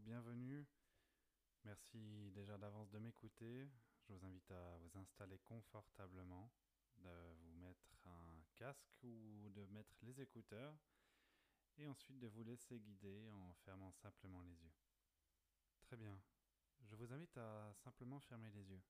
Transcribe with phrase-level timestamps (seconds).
[0.00, 0.64] bienvenue.
[1.64, 3.68] Merci déjà d'avance de m'écouter.
[4.00, 6.50] Je vous invite à vous installer confortablement,
[6.96, 10.76] de vous mettre un casque ou de mettre les écouteurs
[11.76, 14.72] et ensuite de vous laisser guider en fermant simplement les yeux.
[15.82, 16.18] Très bien.
[16.84, 18.82] Je vous invite à simplement fermer les yeux.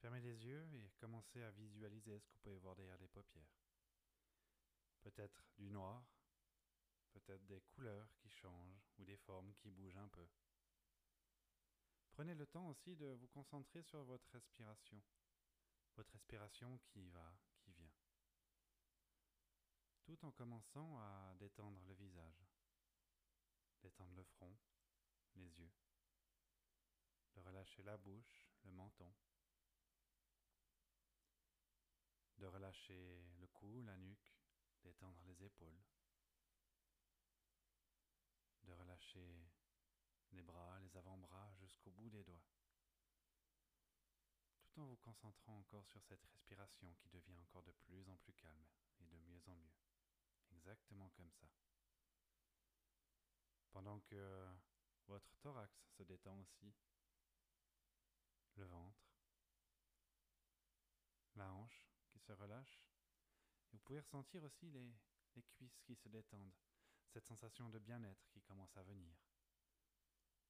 [0.00, 3.50] Fermez les yeux et commencez à visualiser ce que vous pouvez voir derrière les paupières.
[5.02, 6.04] Peut-être du noir,
[7.08, 10.26] peut-être des couleurs qui changent ou des formes qui bougent un peu.
[12.12, 15.00] Prenez le temps aussi de vous concentrer sur votre respiration,
[15.96, 17.92] votre respiration qui va, qui vient,
[20.04, 22.44] tout en commençant à détendre le visage,
[23.82, 24.56] détendre le front,
[25.36, 25.70] les yeux,
[27.34, 29.12] de relâcher la bouche, le menton,
[32.38, 34.34] de relâcher le cou, la nuque,
[34.82, 35.82] d'étendre les épaules,
[40.32, 42.44] les bras, les avant-bras jusqu'au bout des doigts,
[44.60, 48.34] tout en vous concentrant encore sur cette respiration qui devient encore de plus en plus
[48.34, 48.66] calme
[49.00, 49.74] et de mieux en mieux,
[50.50, 51.48] exactement comme ça.
[53.70, 54.48] Pendant que
[55.06, 56.74] votre thorax se détend aussi,
[58.56, 59.08] le ventre,
[61.36, 62.82] la hanche qui se relâche,
[63.70, 66.52] vous pouvez ressentir aussi les cuisses qui se détendent,
[67.08, 69.16] cette sensation de bien-être qui commence à venir.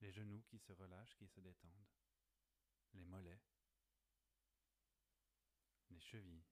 [0.00, 1.86] Les genoux qui se relâchent, qui se détendent.
[2.94, 3.40] Les mollets.
[5.90, 6.44] Les chevilles.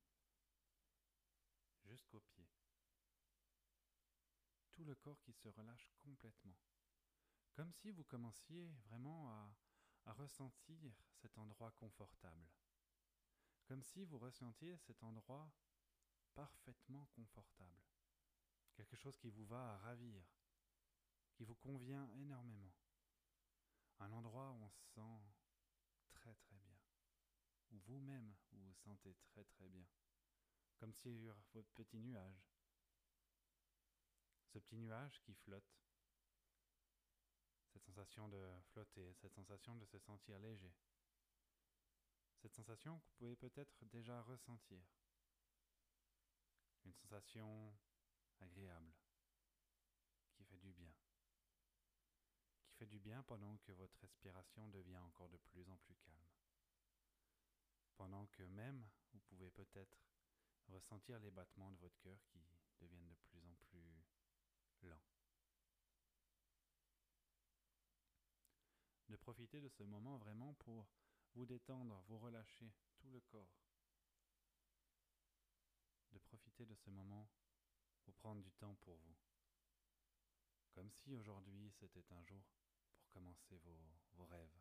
[1.85, 2.49] Jusqu'aux pieds.
[4.73, 6.59] Tout le corps qui se relâche complètement.
[7.55, 9.55] Comme si vous commenciez vraiment à,
[10.07, 12.49] ressentir cet endroit confortable.
[13.67, 15.53] Comme si vous ressentiez cet endroit
[16.35, 17.83] parfaitement confortable.
[18.75, 20.23] Quelque chose qui vous va à ravir,
[21.35, 22.73] qui vous convient énormément.
[23.99, 25.21] Un endroit où on se sent
[26.11, 26.79] très très bien.
[27.71, 29.87] Où vous-même vous vous sentez très très bien.
[30.79, 32.51] Comme sur votre petit nuage.
[34.47, 35.77] Ce petit nuage qui flotte.
[37.69, 40.75] Cette sensation de flotter, cette sensation de se sentir léger.
[42.39, 44.83] Cette sensation que vous pouvez peut-être déjà ressentir
[46.85, 47.73] une sensation
[48.41, 48.95] agréable,
[50.33, 50.93] qui fait du bien,
[52.63, 56.29] qui fait du bien pendant que votre respiration devient encore de plus en plus calme,
[57.97, 59.99] pendant que même vous pouvez peut-être
[60.69, 62.39] ressentir les battements de votre cœur qui
[62.81, 63.81] deviennent de plus en plus
[64.83, 65.03] lents.
[69.09, 70.87] De profiter de ce moment vraiment pour
[71.35, 73.61] vous détendre, vous relâcher tout le corps,
[76.13, 77.29] de profiter de ce moment
[78.05, 79.17] pour prendre du temps pour vous.
[80.73, 82.43] Comme si aujourd'hui c'était un jour
[82.97, 84.61] pour commencer vos, vos rêves.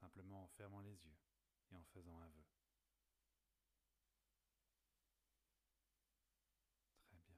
[0.00, 1.18] Simplement en fermant les yeux
[1.70, 2.44] et en faisant un vœu.
[7.08, 7.36] Très bien.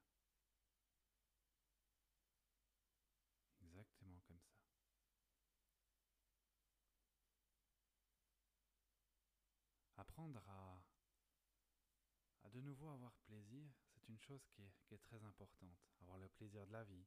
[3.61, 4.55] Exactement comme ça.
[9.97, 10.79] Apprendre à
[12.45, 13.73] à de nouveau avoir plaisir,
[14.05, 15.79] c'est une chose qui est, qui est, très importante.
[16.03, 17.07] Avoir le plaisir de la vie,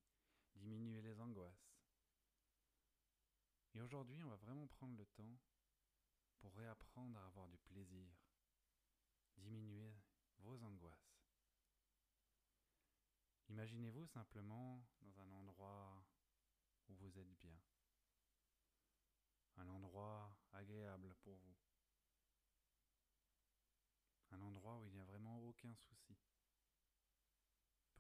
[0.56, 1.69] diminuer les angoisses.
[3.75, 5.38] Et aujourd'hui, on va vraiment prendre le temps
[6.40, 8.09] pour réapprendre à avoir du plaisir,
[9.38, 9.94] diminuer
[10.40, 11.22] vos angoisses.
[13.50, 16.03] Imaginez-vous simplement dans un endroit
[16.90, 17.59] où vous êtes bien,
[19.57, 21.56] un endroit agréable pour vous
[24.31, 26.18] un endroit où il n'y a vraiment aucun souci.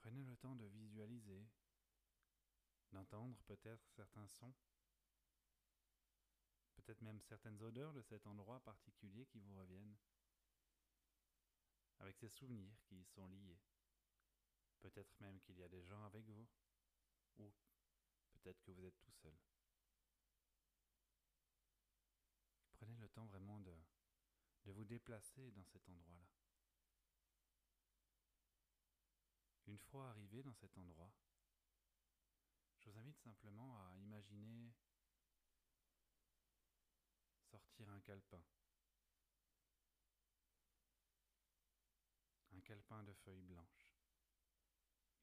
[0.07, 1.45] Prenez le temps de visualiser,
[2.93, 4.53] d'entendre peut-être certains sons,
[6.77, 9.97] peut-être même certaines odeurs de cet endroit particulier qui vous reviennent,
[11.99, 13.59] avec ces souvenirs qui y sont liés.
[14.79, 16.47] Peut-être même qu'il y a des gens avec vous,
[17.39, 17.51] ou
[18.31, 19.37] peut-être que vous êtes tout seul.
[22.71, 23.75] Prenez le temps vraiment de
[24.63, 26.46] de vous déplacer dans cet endroit-là.
[29.67, 31.11] Une fois arrivé dans cet endroit,
[32.77, 34.73] je vous invite simplement à imaginer
[37.41, 38.41] sortir un calepin.
[42.53, 43.91] Un calepin de feuilles blanches.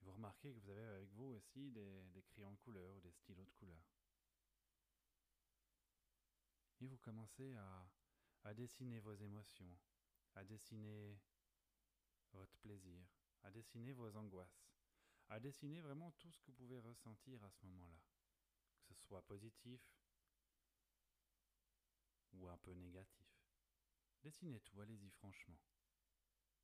[0.02, 3.46] Vous remarquez que vous avez avec vous aussi des, crayons de couleur ou des stylos
[3.46, 3.82] de couleur.
[6.82, 9.74] Et vous commencez à dessiner vos émotions,
[10.34, 11.18] à dessiner
[12.32, 13.06] votre plaisir,
[13.44, 14.68] à dessiner vos angoisses,
[15.28, 18.00] à dessiner vraiment tout ce que vous pouvez ressentir à ce moment-là,
[18.86, 19.80] que ce soit positif
[22.32, 23.26] ou un peu négatif.
[24.22, 25.58] Dessinez tout, allez-y franchement.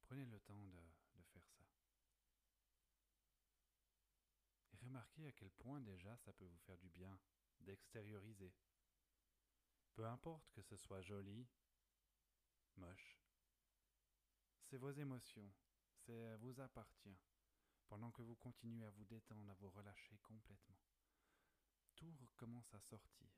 [0.03, 1.65] Prenez le temps de faire ça.
[4.73, 7.19] Et remarquez à quel point déjà ça peut vous faire du bien
[7.61, 8.53] d'extérioriser.
[9.95, 11.47] Peu importe que ce soit joli,
[12.77, 13.21] moche,
[14.63, 15.53] c'est vos émotions,
[16.05, 17.19] c'est vous appartient,
[17.89, 20.79] pendant que vous continuez à vous détendre, à vous relâcher complètement.
[21.97, 23.29] Tout commence à sortir.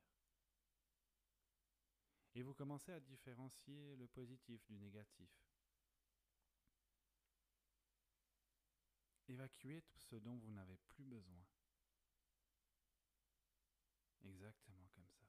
[2.35, 5.31] Et vous commencez à différencier le positif du négatif.
[9.29, 11.45] Évacuez tout ce dont vous n'avez plus besoin.
[14.25, 15.27] Exactement comme ça.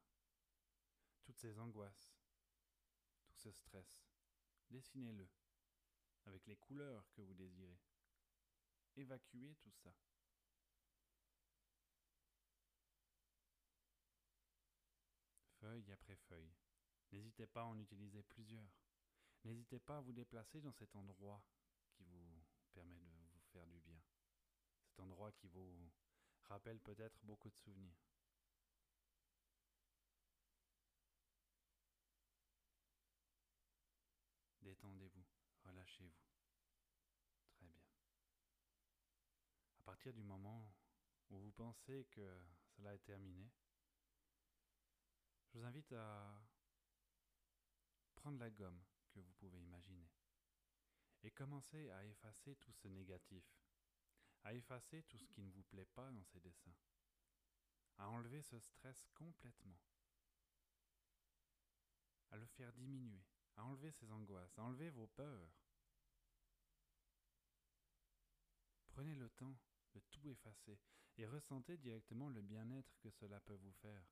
[1.24, 2.15] Toutes ces angoisses,
[3.25, 4.06] tout ce stress,
[4.69, 5.27] dessinez-le
[6.25, 7.79] avec les couleurs que vous désirez.
[8.95, 9.93] Évacuez tout ça.
[15.59, 16.53] Feuille après feuille.
[17.11, 18.71] N'hésitez pas à en utiliser plusieurs.
[19.43, 21.43] N'hésitez pas à vous déplacer dans cet endroit
[21.91, 22.43] qui vous
[22.73, 24.01] permet de vous faire du bien.
[24.85, 25.91] Cet endroit qui vous
[26.45, 28.12] rappelle peut-être beaucoup de souvenirs.
[35.65, 36.12] Relâchez-vous.
[37.57, 37.81] Très bien.
[39.80, 40.74] À partir du moment
[41.30, 42.39] où vous pensez que
[42.75, 43.51] cela est terminé,
[45.45, 46.42] je vous invite à
[48.15, 48.81] prendre la gomme
[49.12, 50.10] que vous pouvez imaginer
[51.24, 53.45] et commencer à effacer tout ce négatif,
[54.44, 56.75] à effacer tout ce qui ne vous plaît pas dans ces dessins,
[57.98, 59.80] à enlever ce stress complètement,
[62.31, 63.24] à le faire diminuer,
[63.57, 65.53] à enlever ces angoisses, à enlever vos peurs.
[68.88, 69.57] Prenez le temps
[69.94, 70.79] de tout effacer
[71.17, 74.03] et ressentez directement le bien-être que cela peut vous faire.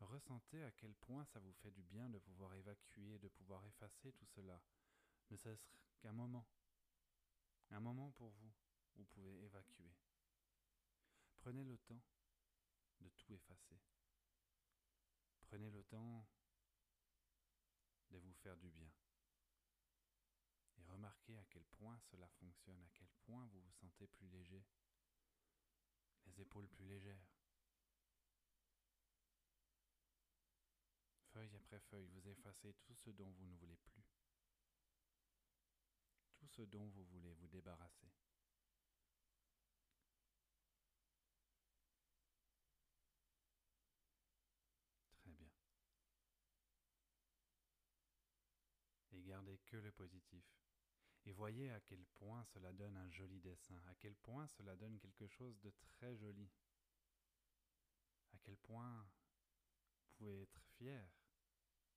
[0.00, 4.12] Ressentez à quel point ça vous fait du bien de pouvoir évacuer, de pouvoir effacer
[4.12, 4.60] tout cela,
[5.30, 5.66] ne serait-ce
[6.00, 6.46] qu'un moment.
[7.70, 8.52] Un moment pour vous,
[8.96, 9.92] vous pouvez évacuer.
[11.38, 12.02] Prenez le temps
[13.00, 13.80] de tout effacer.
[15.42, 16.26] Prenez le temps
[18.18, 18.90] vous faire du bien.
[20.76, 24.64] Et remarquez à quel point cela fonctionne, à quel point vous vous sentez plus léger,
[26.26, 27.26] les épaules plus légères.
[31.32, 34.04] Feuille après feuille, vous effacez tout ce dont vous ne voulez plus,
[36.36, 38.12] tout ce dont vous voulez vous débarrasser.
[49.34, 50.44] Gardez que le positif.
[51.26, 54.96] Et voyez à quel point cela donne un joli dessin, à quel point cela donne
[55.00, 56.48] quelque chose de très joli,
[58.32, 61.04] à quel point vous pouvez être fier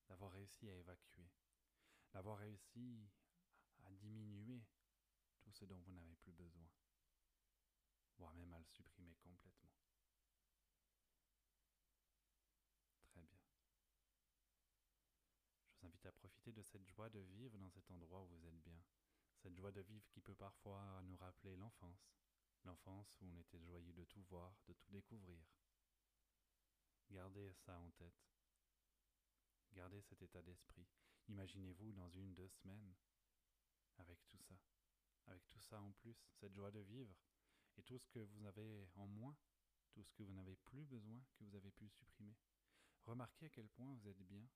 [0.07, 1.29] d'avoir réussi à évacuer,
[2.11, 3.07] d'avoir réussi
[3.85, 4.65] à diminuer
[5.41, 6.67] tout ce dont vous n'avez plus besoin,
[8.17, 9.69] voire même à le supprimer complètement.
[16.05, 18.81] À profiter de cette joie de vivre dans cet endroit où vous êtes bien.
[19.37, 22.13] Cette joie de vivre qui peut parfois nous rappeler l'enfance.
[22.65, 25.43] L'enfance où on était joyeux de tout voir, de tout découvrir.
[27.09, 28.27] Gardez ça en tête.
[29.73, 30.85] Gardez cet état d'esprit.
[31.29, 32.95] Imaginez-vous dans une, deux semaines
[33.97, 34.55] avec tout ça.
[35.27, 37.15] Avec tout ça en plus, cette joie de vivre.
[37.77, 39.35] Et tout ce que vous avez en moins,
[39.91, 42.35] tout ce que vous n'avez plus besoin, que vous avez pu supprimer.
[43.05, 44.47] Remarquez à quel point vous êtes bien,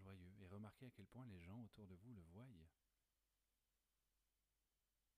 [0.00, 2.48] joyeux et remarquez à quel point les gens autour de vous le voient.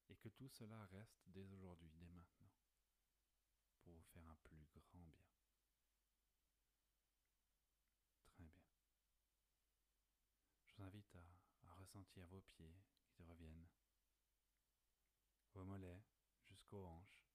[0.08, 2.50] Et que tout cela reste dès aujourd'hui, dès maintenant,
[3.82, 5.12] pour vous faire un plus grand bien.
[8.20, 8.50] Très bien.
[10.66, 12.76] Je vous invite à, à ressentir vos pieds
[13.12, 13.68] qui reviennent,
[15.54, 16.02] vos mollets
[16.48, 17.26] jusqu'aux hanches,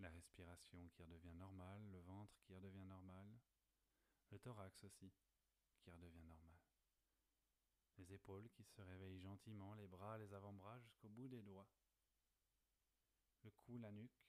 [0.00, 3.26] la respiration qui redevient normale, le ventre qui redevient normal,
[4.30, 5.12] le thorax aussi
[5.84, 6.58] qui redevient normal.
[7.98, 11.68] Les épaules qui se réveillent gentiment, les bras, les avant-bras jusqu'au bout des doigts.
[13.42, 14.24] Le cou, la nuque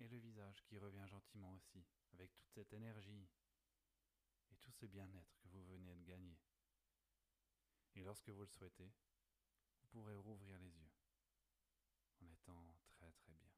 [0.00, 3.28] et le visage qui revient gentiment aussi, avec toute cette énergie
[4.50, 6.38] et tout ce bien-être que vous venez de gagner.
[7.94, 8.92] Et lorsque vous le souhaitez,
[9.80, 10.90] vous pourrez rouvrir les yeux
[12.20, 13.57] en étant très très bien.